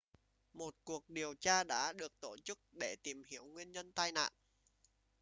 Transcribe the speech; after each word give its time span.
một 0.53 0.75
cuộc 0.83 1.09
điều 1.09 1.33
tra 1.33 1.63
đã 1.63 1.93
được 1.93 2.19
tổ 2.19 2.35
chức 2.43 2.59
để 2.71 2.95
tìm 3.03 3.23
hiểu 3.27 3.45
nguyên 3.45 3.71
nhân 3.71 3.91
tai 3.91 4.11
nạn 4.11 4.31